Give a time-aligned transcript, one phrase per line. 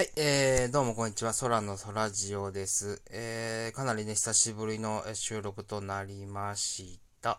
[0.00, 1.34] はい、えー、どうもこんにちは。
[1.34, 3.02] 空の空ジオです。
[3.10, 7.38] えー、かなりね、久しぶりの収録となりました。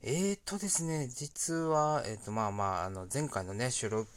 [0.00, 4.08] えーとですね、実は、えーと、まあまあ、あの、前回のね、収録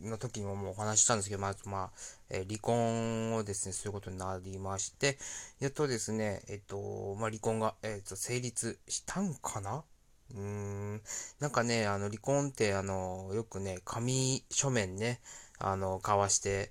[0.00, 1.90] の時にももうお話ししたんですけど、まあ、まあ、
[2.30, 5.18] えー、離婚をですね、することになりまして、
[5.60, 9.84] やっとですね、えっ、ー、と、まあ、離婚が、えっ、と、成立したんかな？
[10.30, 11.02] うーん、
[11.38, 15.20] なんかね、あの、離婚って、あの、よくね、紙書面ね、
[15.68, 16.70] あの、交わして、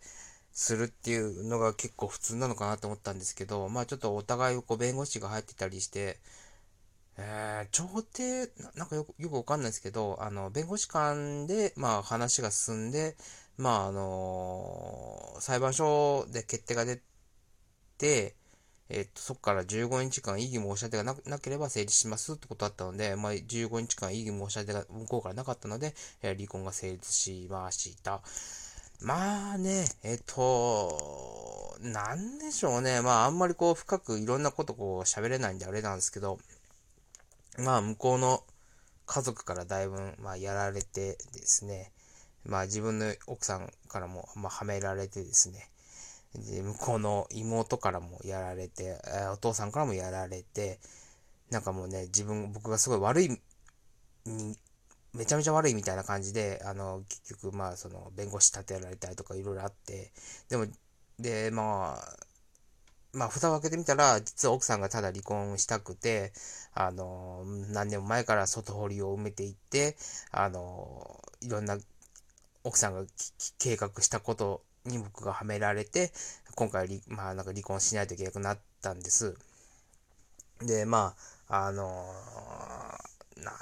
[0.53, 6.19] するっていうのが結構普通なのかなと思ったんですけど、まあちょっとお互いこう弁護士が入ってたりして、
[7.17, 13.15] えー、調停、なんかよくよくわかんないですけど、あの、弁護士間で、まあ話が進んで、
[13.57, 17.01] まああのー、裁判所で決定が出
[17.97, 18.35] て、
[18.89, 28.21] えっと、そこから15日間異議申し立てがなければ成立しますってことだったので、まあ、15日間異議申し立てが向こうからなかったので、え、離婚が成立しました。
[29.03, 33.01] まあね、えっと、なんでしょうね。
[33.01, 36.39] まああんまりこう深くいろんなことこう喋れないんであれなんですけど、
[37.59, 38.43] まあ向こうの
[39.05, 41.91] 家族からだいぶ、まあやられてですね、
[42.45, 45.69] まあ自分の奥さんからも、まあはめられてですね、
[46.35, 49.01] で向こうの妹からもやられて、
[49.33, 50.79] お父さんからもやられて、
[51.51, 53.41] なんかもうね、自分、僕がすごい悪い
[55.13, 60.11] めちゃめちゃ悪いみたいな感じで、あの、結局、まあ、その、弁護士立てられたりとかいろいろあって、
[60.49, 60.65] でも、
[61.19, 62.17] で、まあ、
[63.13, 66.33] まあ、蓋を開けてみたら、実は奥さんがただ離婚したくて、
[66.73, 69.95] あの、何年も前から外堀を埋めていって、
[70.31, 71.77] あの、いろんな
[72.63, 73.05] 奥さんが
[73.59, 76.11] 計画したことに僕がはめられて、
[76.55, 79.35] 今回、まあ、なんか離婚しないといけなくなったんです。
[80.61, 81.15] で、ま
[81.47, 82.05] あ、あの、
[83.37, 83.55] なん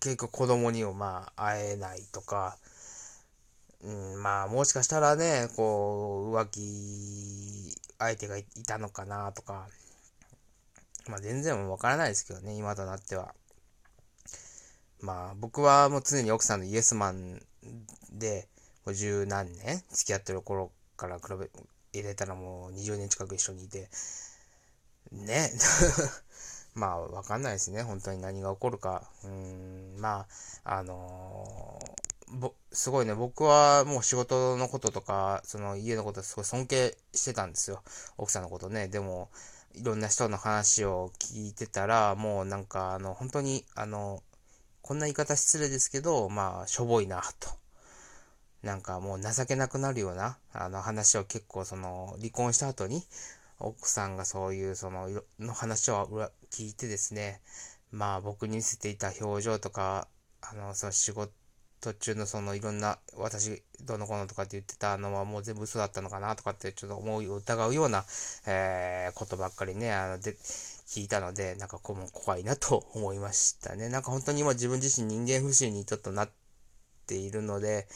[0.00, 2.56] 結局子供にもまあ会えないとか、
[3.82, 9.68] うん、まあもしかしたらね、こう、浮気相手がいたのかなとか、
[11.08, 13.34] まあ全然わからないですけどね、今となっては。
[15.00, 17.40] まあ僕はもう常に奥さんのイエスマン
[18.12, 18.48] で、
[18.94, 21.50] 十何年付き合ってる頃から比べ、
[21.92, 23.88] 入れたらもう20年近く一緒にいて、
[25.12, 25.50] ね。
[26.76, 27.82] まあ、わかんないですね。
[27.82, 29.02] 本当に何が起こるか。
[29.24, 30.26] うん、ま
[30.64, 37.82] あ、あのー、ぼ、すごいね、僕はもう仕事のこととか、その家のことすごい尊敬してたんですよ。
[38.18, 38.88] 奥さんのことね。
[38.88, 39.30] でも、
[39.74, 44.22] いろんな人の話を聞いてたら、もうなんか、あの、本当に、あの、
[44.82, 47.48] こんな言い方失礼ですけど、まあ、しょぼいな、と。
[48.62, 53.02] なんかもう情けなくなるような、あの話を結構その、離婚した後に、
[53.58, 55.08] 奥さんがそういうその、
[55.38, 57.40] の話を聞いてですね、
[57.90, 60.08] まあ僕に見せていた表情とか、
[60.42, 68.04] あの、その仕事中のそのいろんな、私、どの子のとかって言ってたのはもう全部嘘だったのかなとかってちょっと思い疑うような、
[68.46, 70.36] えー、ことばっかりね、あの、で、
[70.86, 73.88] 聞いたので、なんかこう怖いなと思いましたね。
[73.88, 76.30] なんか本当に今自分自身人間不信にちょっとなっ
[77.06, 77.88] ているので、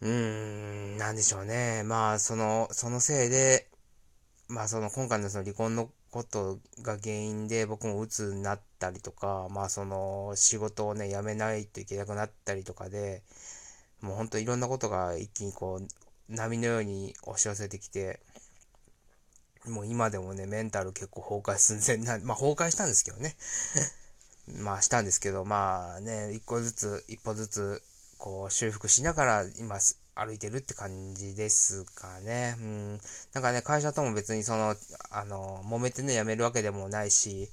[0.00, 1.82] うーん、なんでしょうね。
[1.84, 3.68] まあ、その、そのせいで、
[4.48, 13.22] まあその今回のその離婚のことが原因で僕も鬱になったりとか、まあその仕事をね、辞めないといけなくなったりとかで、
[14.00, 15.88] もうほんといろんなことが一気にこう
[16.28, 18.20] 波のように押し寄せてきて、
[19.66, 23.36] もう今でもね、メンタル結構崩壊寸前な、まあ崩壊したんですけどね。
[24.62, 27.82] まあしたんですけど、まあね、一個ずつ、一歩ずつ、
[28.18, 29.78] こう修復しながら今
[30.16, 32.56] 歩いてるって感じですかね。
[32.58, 33.00] うん。
[33.34, 34.74] なんかね、会社とも別にその、
[35.10, 37.50] あの、揉めてね、辞めるわけでもないし、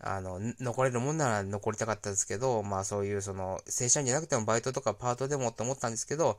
[0.00, 6.38] あの、残れるもんなら残りたかったですけど、まあそういうその、正社員じゃなくてもバイトとかパートでもって思ったんですけど、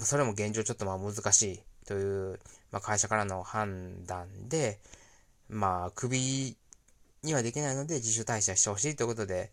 [0.00, 2.40] それも現状ちょっとまあ難しいという、
[2.72, 4.80] まあ会社からの判断で、
[5.48, 6.56] まあ首
[7.22, 9.50] にはできないので自主退社してほしいということで、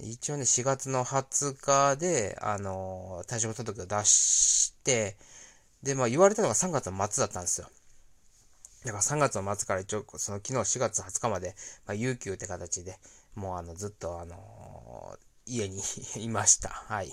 [0.00, 5.16] 一応ね、4月の20日で、あの退職届を出して、
[5.82, 7.68] で、まあ言われたのが3月の末だったんですよ。
[8.84, 11.56] だから3月の末から一応、その昨日4月20日まで、
[11.86, 12.98] まあ、有給って形で、
[13.34, 15.82] もうあの、ずっとあの家に
[16.16, 16.68] いました。
[16.68, 17.12] はい。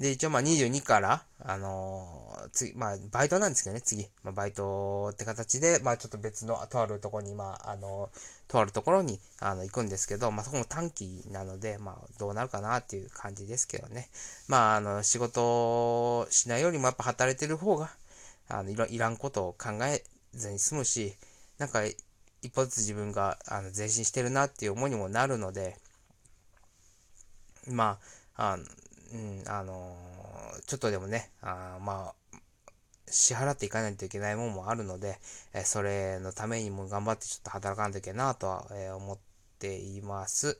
[0.00, 4.08] で、一応まあ22から、あのー、次、まあバイトなんですけどね、次。
[4.24, 14.08] まあバイトって形で、まあちょっと別の、とあるところに、まああのー、とあるところに、あの、行くんですけど、まあそこも短期なので、まあどうなるかなっていう感じですけどね。
[14.48, 17.90] まああの、仕事しないよりもやっぱ働いてる方が、
[18.48, 20.02] あの、いろ、いらんことを考え
[20.32, 21.14] ずに済むし、
[21.58, 25.76] なんか一歩ずつ自分が、あの、前進してるなっていう思いにもなるので、
[27.68, 27.98] ま
[28.34, 28.64] あ、あの、
[29.12, 32.36] うん、あのー、ちょっとでもね、あまあ、
[33.10, 35.18] 支払っていかないといけないものもあるので、
[35.52, 39.18] えそれのためにも頑張ってちょっと働かないといけないなとは、え思っ
[39.58, 40.58] ています。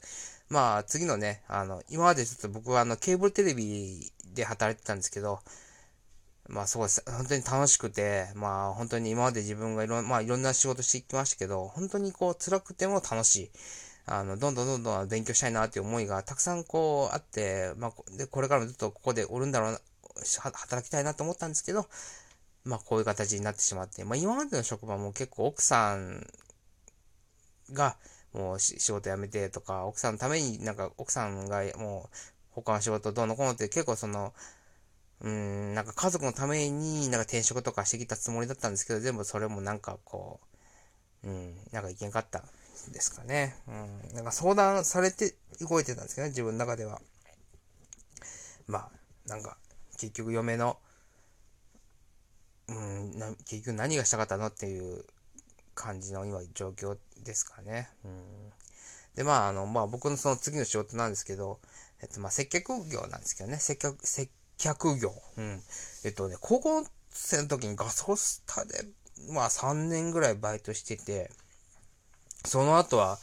[0.48, 5.40] まあ、次のね、あの、今までちょっと僕はあの、ケーブルテレビで働いてたんですけど、
[6.48, 7.04] まあそうです。
[7.06, 13.50] 本当に楽しくて、まあ本当に今まで自分がいろん、まあいろんな仕事してきましたけど、本当にこう辛くても楽しい。
[14.06, 19.80] あの、どんどんどんどん勉強したいなっていう思いがたくさんこうあって、まあ、で、これからもずっとここでおるんだろうな、
[20.40, 21.86] 働きたいなと思ったんですけど、
[22.64, 26.26] まあこういう形になってしまって、まあ今までの職場も結構奥さん
[27.72, 27.96] が
[28.32, 32.16] もう仕事辞めてとか、奥さんのためになんか奥さんがもう
[32.50, 34.34] 他の仕事どうのこうのって結構その、
[35.20, 40.40] うん、なんか家族のためになんか転職とかしてきたつもりだったんですけど、全部それもなんかこ
[41.24, 42.44] う、うん、なんかいけんかった。
[42.92, 43.56] ですかね。
[43.68, 47.00] うん、なんか相談されて動いてたんですけどね、自分の中では。
[48.66, 48.90] まあ、
[49.28, 49.56] なんか、
[49.98, 50.78] 結局嫁の、
[52.68, 55.04] うん、な結局何がしたかったのっていう
[55.74, 57.90] 感じの今状況ですかね。
[58.04, 58.52] うん、
[59.14, 61.60] で、まあ、あの、まあ僕のその次の仕事なんですけど、
[62.02, 65.12] えっと、まあ接客業なんですけどね、接客、接客業。
[65.36, 65.60] うん。
[66.04, 68.84] えっとね、高校生の時にガソスタで、
[69.30, 71.30] まあ3年ぐらいバイトしてて、
[72.44, 73.18] その後は、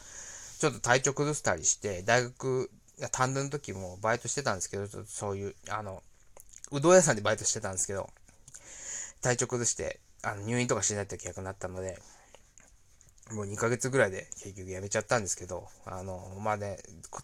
[0.59, 2.71] ちょっと体調崩したりして、大学、
[3.11, 6.01] 短大の時もバイトしてたんですけど、そういう、あの、
[6.71, 8.09] うどん屋さんでバイトしてたんですけど、
[9.21, 11.99] 体調崩して、あの入院とかしないといけなくなったので、
[13.31, 16.77] もう2ヶ月ぐらいで結局やめちゃったんですけど、あの、まあね、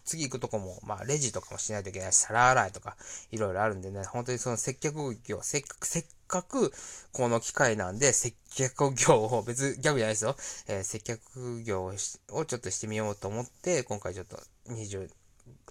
[0.04, 2.96] 次行くとこも、まあレジとかもしないといけないし、皿洗いとか、
[3.30, 6.72] いろいろあるんでね、本当にその接客業、せっかく、せっかく、
[7.12, 10.36] この機会なんで、接客業を、別、ギャグじゃないですよ、
[10.68, 15.08] えー、接客業をちょっとしてみようと思って、今回ちょっと20、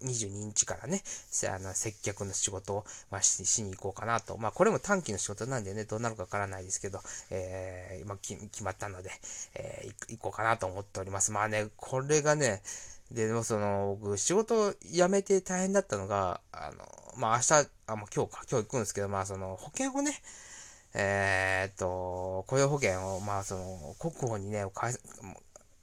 [0.04, 1.02] 22日からね、
[1.50, 4.38] あの、接客の仕事を、まあ、ししに行こうかなと。
[4.38, 9.12] まあ、これも短期の仕事なんでね、どうなるかわからないですけど、えー、今、決まったので、
[9.56, 11.32] えー、行こうかなと思っております。
[11.32, 12.62] まあね、これがね、
[13.12, 16.86] で、でもその、僕、仕事辞めて大変だったのが、あの、
[17.18, 20.14] まあ、明日、あ、もう今日か、今日行くんですけど、まあ、その、保険をね、
[20.96, 24.66] えー、っと、雇用保険を、まあ、その、国保にね、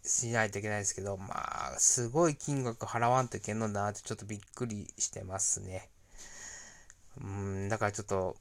[0.02, 5.88] しないといけないですけど、まあ、すごい金額払わんといけんのだなってちょっとびっくりしてますね。
[7.20, 8.36] うん、だからちょっと、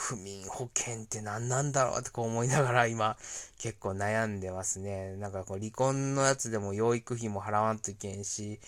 [0.00, 3.16] 国民保険って何なんだろうってこう思いながら今
[3.58, 5.16] 結構悩んでますね。
[5.16, 8.60] なんかこう離婚のやつでも養育費も払わんといけんし、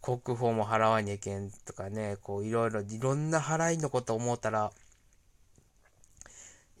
[0.00, 4.72] 国保も払わにゃいけんとかね、こういろいろいろんな払いのこと思ったら、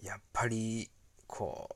[0.02, 0.88] やっぱり
[1.26, 1.74] こう、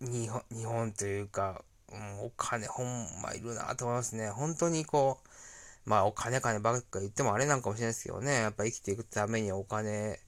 [0.00, 1.62] 日本、日本というか、
[1.92, 4.30] うん、お金ほんまいるなと思いますね。
[4.30, 5.18] 本当にこ
[5.86, 10.18] う、まあお金金ばっか言ってもあれなんかもしれないですけどね、やっぱ生きていくためにお金っ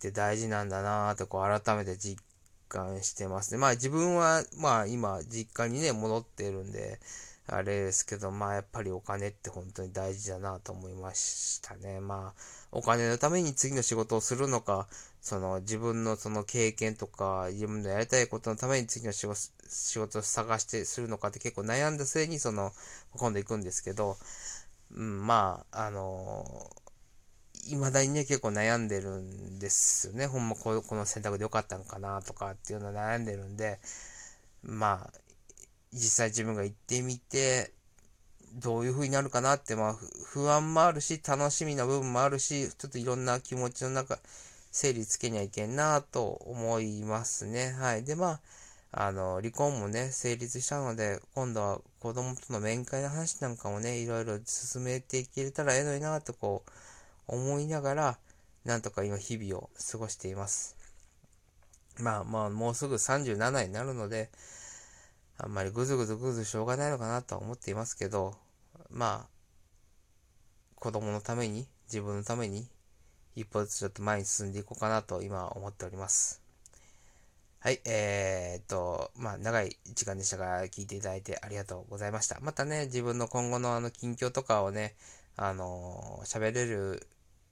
[0.00, 2.22] て大事なんだなとこう改めて実
[2.68, 3.58] 感してますね。
[3.58, 7.00] まあ自分は、まあ今実家にね、戻ってるんで、
[7.48, 12.00] あれですけど、まあやっぱりお金って本当に大事だなと思いましたね。
[12.00, 12.40] まあ、
[12.70, 14.86] お金のために次の仕事をするのか、
[15.20, 22.72] その自分のその経験とか、自分のやりたいことのために次の仕事仕事を探してするのかって結構悩んだ末にその、
[23.16, 24.16] 今度行くんですけど、
[24.92, 30.26] うん、まあ、あのー、未だにね、結構悩んでるんですよね。
[30.26, 33.78] ほんまここの選択でよかったのかなとかっていうのは悩んでるんで、
[34.62, 35.20] まあ、
[35.92, 37.72] 実際自分が行ってみて、
[38.54, 39.96] どういう風になるかなって、まあ、
[40.26, 44.18] 不安もあるし、楽しみな部分もあるし、ちょっといろんな気持ちの中、
[44.70, 47.72] 整理つけにはいけんなと思いますね。
[47.72, 48.04] はい。
[48.04, 48.40] で、まあ、
[48.92, 56.70] あの、離婚もね、成立したので、今度は子供との面会の話なんかもね、いろいろ進めていけれたらええのになとこう、
[57.26, 58.18] 思いながら、
[58.64, 60.76] なんとか今日々を過ごしています。
[61.98, 64.30] まあまあ、もうすぐ37になるので、
[65.38, 68.34] あんまりぐずぐずぐずしょうがないのかなとは思っていますけど、
[68.90, 69.28] まあ、
[70.74, 72.68] 子供のために、自分のために、
[73.36, 76.40] 一歩ずつちょっと前に進んでいこうかなと今思っております。
[77.60, 82.38] はい、えー、っと、まあ、長い時間でしたが、聞いていただいてありがとうございました。
[82.40, 84.94] またね、自分の今後のあの、近況とかをね、
[85.36, 87.06] あの、喋れる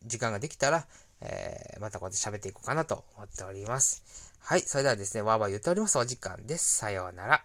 [0.06, 0.86] 時間ができたら、
[1.20, 4.02] えー、またこうやって喋っていこうかなと思っております。
[4.40, 5.98] はい、それではですね、わーわー言っております。
[5.98, 6.76] お時間です。
[6.76, 7.44] さようなら。